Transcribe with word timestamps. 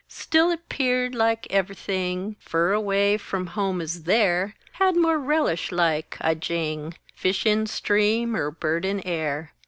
Still 0.07 0.49
it 0.49 0.67
peared 0.67 1.13
like 1.13 1.45
ever'thing 1.51 2.35
Fur 2.39 2.71
away 2.73 3.17
from 3.19 3.45
home 3.53 3.79
as 3.79 4.05
there 4.05 4.55
Had 4.71 4.95
more 4.95 5.19
relish 5.19 5.71
like, 5.71 6.17
i 6.21 6.33
jing! 6.33 6.95
Fish 7.13 7.45
in 7.45 7.67
stream, 7.67 8.35
er 8.35 8.49
bird 8.49 8.83
in 8.83 9.01
air! 9.01 9.51